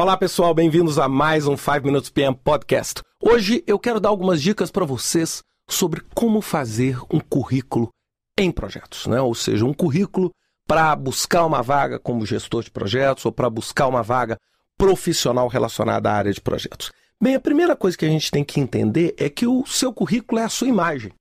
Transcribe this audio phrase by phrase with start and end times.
[0.00, 3.02] Olá pessoal, bem-vindos a mais um 5 Minutes PM Podcast.
[3.20, 7.88] Hoje eu quero dar algumas dicas para vocês sobre como fazer um currículo
[8.38, 9.20] em projetos, né?
[9.20, 10.30] Ou seja, um currículo
[10.68, 14.38] para buscar uma vaga como gestor de projetos ou para buscar uma vaga
[14.78, 16.92] profissional relacionada à área de projetos.
[17.20, 20.40] Bem, a primeira coisa que a gente tem que entender é que o seu currículo
[20.40, 21.12] é a sua imagem.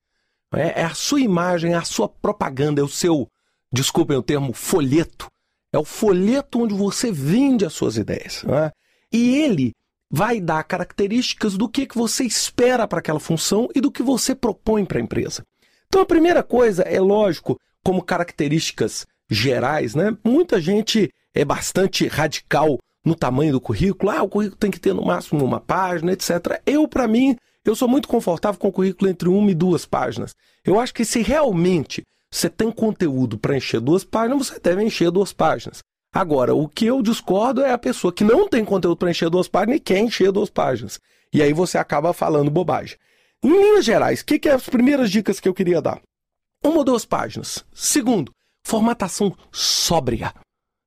[0.53, 3.27] É, é a sua imagem, é a sua propaganda, é o seu,
[3.73, 5.25] desculpem o termo, folheto.
[5.73, 8.43] É o folheto onde você vende as suas ideias.
[8.43, 8.71] Né?
[9.11, 9.73] E ele
[10.09, 14.33] vai dar características do que, que você espera para aquela função e do que você
[14.33, 15.43] propõe para a empresa.
[15.87, 20.15] Então, a primeira coisa é lógico, como características gerais, né?
[20.23, 24.11] Muita gente é bastante radical no tamanho do currículo.
[24.11, 26.61] Ah, o currículo tem que ter no máximo uma página, etc.
[26.65, 30.35] Eu, para mim, eu sou muito confortável com o currículo entre uma e duas páginas.
[30.63, 35.11] Eu acho que se realmente você tem conteúdo para encher duas páginas, você deve encher
[35.11, 35.79] duas páginas.
[36.13, 39.47] Agora, o que eu discordo é a pessoa que não tem conteúdo para encher duas
[39.47, 40.99] páginas e quer encher duas páginas.
[41.33, 42.97] E aí você acaba falando bobagem.
[43.43, 46.01] Em linhas gerais, o que, que é as primeiras dicas que eu queria dar?
[46.63, 47.63] Uma ou duas páginas.
[47.73, 48.31] Segundo,
[48.65, 50.33] formatação sóbria.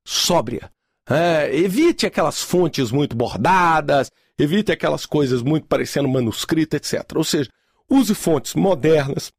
[0.05, 0.70] Sóbria.
[1.08, 7.05] É, evite aquelas fontes muito bordadas, evite aquelas coisas muito parecendo manuscrito, etc.
[7.14, 7.50] Ou seja,
[7.88, 9.30] use fontes modernas,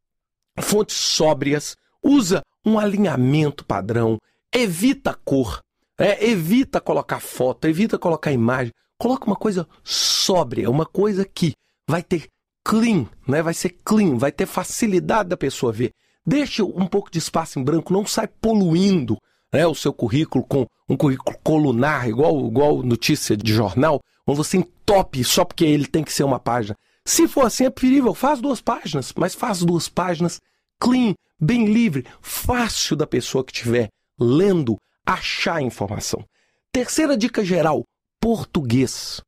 [0.59, 4.19] fontes sóbrias, usa um alinhamento padrão,
[4.53, 5.61] evita cor,
[5.97, 11.53] é, evita colocar foto, evita colocar imagem, coloca uma coisa sóbria, uma coisa que
[11.87, 12.27] vai ter
[12.63, 13.41] clean, né?
[13.41, 15.91] vai ser clean, vai ter facilidade da pessoa ver.
[16.25, 19.17] Deixe um pouco de espaço em branco, não sai poluindo
[19.51, 24.57] né, o seu currículo com um currículo colunar, igual, igual notícia de jornal, onde você
[24.57, 26.75] entope só porque ele tem que ser uma página.
[27.05, 30.39] Se for assim, é preferível, faz duas páginas, mas faz duas páginas
[30.81, 36.25] clean, bem livre, fácil da pessoa que estiver lendo achar informação.
[36.71, 37.85] Terceira dica geral:
[38.19, 39.21] português.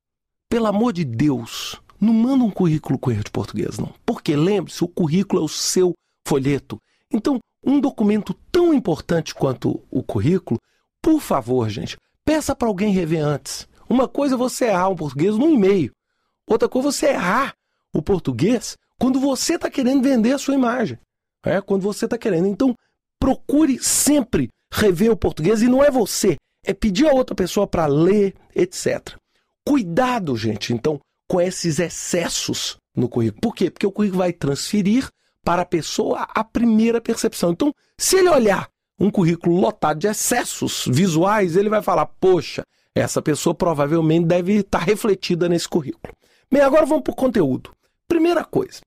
[0.50, 3.94] Pelo amor de Deus, não manda um currículo com erro de português, não.
[4.06, 5.94] Porque lembre-se, o currículo é o seu
[6.28, 6.80] folheto.
[7.12, 10.60] Então, um documento tão importante quanto o currículo,
[11.02, 13.68] por favor, gente, peça para alguém rever antes.
[13.90, 15.92] Uma coisa é você errar um português no e-mail.
[16.48, 17.54] Outra coisa é você errar
[17.94, 21.00] o português quando você está querendo vender a sua imagem.
[21.44, 22.48] É quando você está querendo.
[22.48, 22.76] Então,
[23.20, 27.86] procure sempre rever o português e não é você, é pedir a outra pessoa para
[27.86, 29.16] ler, etc.
[29.66, 33.42] Cuidado, gente, então, com esses excessos no currículo.
[33.42, 33.70] Por quê?
[33.70, 35.08] Porque o currículo vai transferir
[35.44, 37.52] para a pessoa a primeira percepção.
[37.52, 42.64] Então, se ele olhar um currículo lotado de excessos visuais, ele vai falar: poxa,
[42.96, 46.14] essa pessoa provavelmente deve estar refletida nesse currículo.
[46.52, 47.72] Bem, agora vamos para o conteúdo.
[48.08, 48.82] Primeira coisa: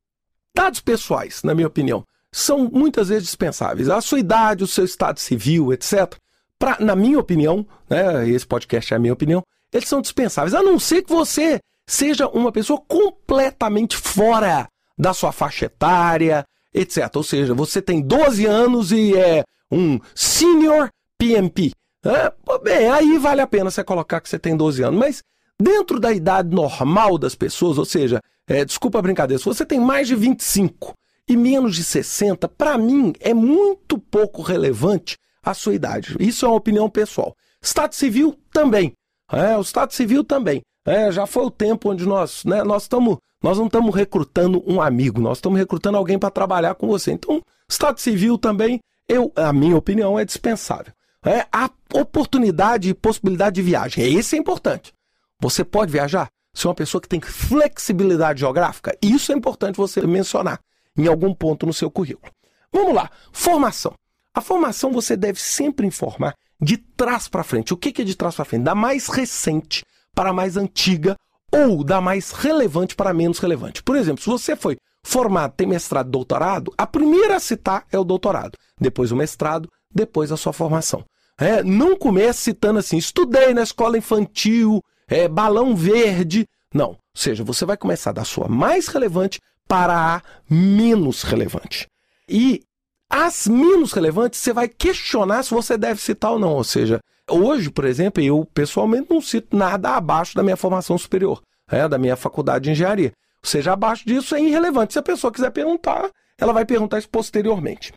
[0.54, 2.04] dados pessoais, na minha opinião,
[2.36, 3.88] são muitas vezes dispensáveis.
[3.88, 6.16] A sua idade, o seu estado civil, etc.
[6.58, 9.42] Pra, na minha opinião, né, esse podcast é a minha opinião,
[9.72, 15.32] eles são dispensáveis, a não ser que você seja uma pessoa completamente fora da sua
[15.32, 17.10] faixa etária, etc.
[17.14, 19.42] Ou seja, você tem 12 anos e é
[19.72, 21.72] um senior PMP.
[22.04, 22.30] É,
[22.62, 25.00] bem, aí vale a pena você colocar que você tem 12 anos.
[25.00, 25.22] Mas
[25.58, 29.80] dentro da idade normal das pessoas, ou seja, é, desculpa a brincadeira, se você tem
[29.80, 30.94] mais de 25
[31.28, 36.16] e menos de 60, para mim é muito pouco relevante a sua idade.
[36.20, 37.34] Isso é uma opinião pessoal.
[37.62, 38.92] Estado civil também.
[39.30, 40.62] É, o Estado civil também.
[40.86, 44.80] É, já foi o tempo onde nós, né, nós estamos, nós não estamos recrutando um
[44.80, 47.10] amigo, nós estamos recrutando alguém para trabalhar com você.
[47.12, 48.78] Então, Estado civil também,
[49.08, 50.92] eu, a minha opinião é dispensável.
[51.24, 54.14] É a oportunidade e possibilidade de viagem.
[54.14, 54.92] Esse é importante.
[55.40, 56.28] Você pode viajar?
[56.54, 60.60] Se é uma pessoa que tem flexibilidade geográfica, isso é importante você mencionar
[60.96, 62.32] em algum ponto no seu currículo.
[62.72, 63.94] Vamos lá, formação.
[64.34, 67.72] A formação você deve sempre informar de trás para frente.
[67.72, 68.64] O que é de trás para frente?
[68.64, 71.16] Da mais recente para a mais antiga
[71.52, 73.82] ou da mais relevante para a menos relevante.
[73.82, 78.04] Por exemplo, se você foi formado, tem mestrado, doutorado, a primeira a citar é o
[78.04, 81.04] doutorado, depois o mestrado, depois a sua formação.
[81.38, 86.46] É, não comece citando assim, estudei na escola infantil, é, balão verde.
[86.74, 86.88] Não.
[86.88, 91.86] Ou seja, você vai começar da sua mais relevante para a menos relevante.
[92.28, 92.62] E
[93.08, 96.54] as menos relevantes você vai questionar se você deve citar ou não.
[96.54, 101.42] Ou seja, hoje, por exemplo, eu pessoalmente não cito nada abaixo da minha formação superior,
[101.70, 103.12] é, da minha faculdade de engenharia.
[103.42, 104.92] Ou seja, abaixo disso é irrelevante.
[104.92, 107.92] Se a pessoa quiser perguntar, ela vai perguntar isso posteriormente.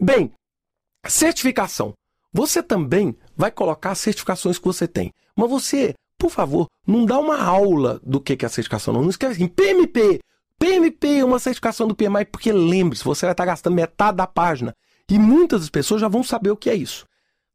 [0.00, 0.32] Bem,
[1.06, 1.94] certificação.
[2.32, 5.12] Você também vai colocar as certificações que você tem.
[5.36, 8.92] Mas você, por favor, não dá uma aula do que é a certificação.
[8.94, 10.18] Não, não esquece assim, PMP,
[10.62, 14.72] PMP, uma certificação do PMI, porque lembre-se, você vai estar gastando metade da página.
[15.10, 17.04] E muitas pessoas já vão saber o que é isso.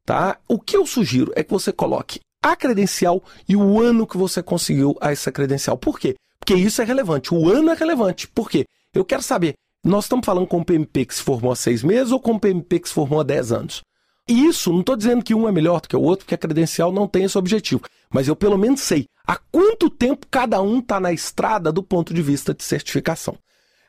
[0.04, 0.36] Tá?
[0.46, 4.42] O que eu sugiro é que você coloque a credencial e o ano que você
[4.42, 5.78] conseguiu essa credencial.
[5.78, 6.16] Por quê?
[6.38, 7.32] Porque isso é relevante.
[7.32, 8.28] O ano é relevante.
[8.28, 8.66] Por quê?
[8.92, 12.12] Eu quero saber, nós estamos falando com o PMP que se formou há seis meses
[12.12, 13.80] ou com o PMP que se formou há dez anos?
[14.28, 16.92] Isso, não estou dizendo que um é melhor do que o outro, porque a credencial
[16.92, 17.82] não tem esse objetivo.
[18.10, 22.12] Mas eu pelo menos sei há quanto tempo cada um está na estrada do ponto
[22.12, 23.38] de vista de certificação.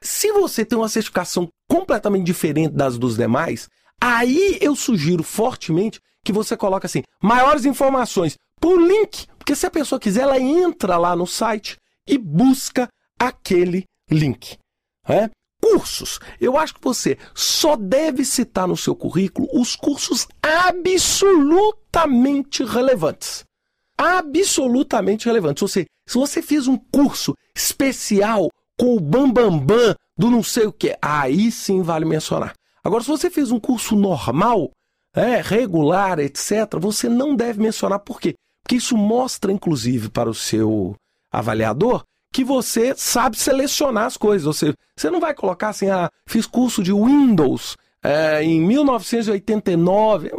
[0.02, 3.68] Se você tem uma certificação completamente diferente das dos demais,
[4.00, 9.72] aí eu sugiro fortemente que você coloque assim, maiores informações por link, porque se a
[9.72, 11.78] pessoa quiser, ela entra lá no site
[12.08, 12.88] e busca
[13.20, 14.58] aquele link.
[15.08, 15.30] É?
[15.62, 16.20] Cursos.
[16.40, 23.44] Eu acho que você só deve citar no seu currículo os cursos absolutamente relevantes.
[23.98, 25.62] Absolutamente relevantes.
[25.62, 30.44] Ou seja, se você fez um curso especial com o bambambam bam, bam do não
[30.44, 32.54] sei o que, aí sim vale mencionar.
[32.84, 34.72] Agora, se você fez um curso normal,
[35.16, 38.36] é, regular, etc., você não deve mencionar por quê?
[38.62, 40.96] Porque isso mostra, inclusive, para o seu
[41.32, 44.46] avaliador que você sabe selecionar as coisas.
[44.46, 50.32] Ou seja, você não vai colocar assim, ah, fiz curso de Windows é, em 1989.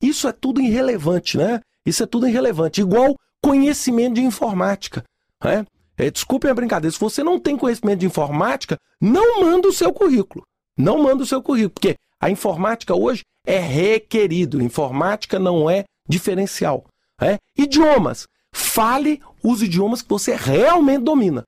[0.00, 1.60] Isso é tudo irrelevante, né?
[1.84, 2.80] Isso é tudo irrelevante.
[2.80, 5.04] Igual conhecimento de informática.
[5.42, 5.66] Né?
[5.96, 6.92] É, desculpem a brincadeira.
[6.92, 10.44] Se você não tem conhecimento de informática, não manda o seu currículo.
[10.76, 14.62] Não manda o seu currículo, porque a informática hoje é requerido.
[14.62, 16.84] Informática não é diferencial.
[17.20, 17.38] É?
[17.56, 18.26] Idiomas.
[18.54, 21.42] Fale os idiomas que você realmente domina.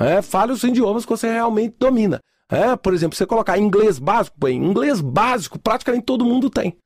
[0.00, 0.22] É?
[0.22, 2.18] Fale os idiomas que você realmente domina.
[2.50, 2.74] É?
[2.74, 6.76] Por exemplo, você colocar inglês básico, bem, inglês básico praticamente todo mundo tem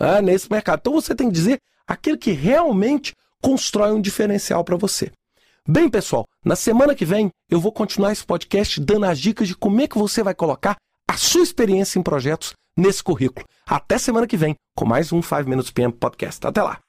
[0.00, 0.20] é?
[0.20, 0.80] nesse mercado.
[0.80, 5.12] Então você tem que dizer aquilo que realmente constrói um diferencial para você.
[5.68, 9.56] Bem, pessoal, na semana que vem eu vou continuar esse podcast dando as dicas de
[9.56, 10.76] como é que você vai colocar
[11.08, 13.46] a sua experiência em projetos nesse currículo.
[13.66, 16.44] Até semana que vem com mais um 5 Minutes PM Podcast.
[16.44, 16.80] Até lá!